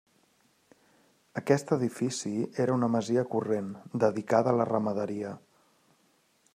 [1.41, 2.33] Aquest edifici
[2.65, 3.69] era una masia corrent,
[4.05, 5.37] dedicada a la ramaderia.